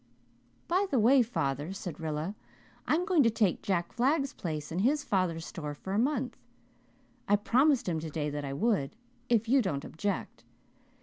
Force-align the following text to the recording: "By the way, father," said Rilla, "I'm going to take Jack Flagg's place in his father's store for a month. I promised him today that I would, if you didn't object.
"By 0.67 0.87
the 0.89 0.97
way, 0.97 1.21
father," 1.21 1.73
said 1.73 1.99
Rilla, 1.99 2.33
"I'm 2.87 3.05
going 3.05 3.21
to 3.21 3.29
take 3.29 3.61
Jack 3.61 3.93
Flagg's 3.93 4.33
place 4.33 4.71
in 4.71 4.79
his 4.79 5.03
father's 5.03 5.45
store 5.45 5.75
for 5.75 5.93
a 5.93 5.99
month. 5.99 6.39
I 7.27 7.35
promised 7.35 7.87
him 7.87 7.99
today 7.99 8.31
that 8.31 8.43
I 8.43 8.51
would, 8.53 8.95
if 9.29 9.47
you 9.47 9.61
didn't 9.61 9.85
object. 9.85 10.43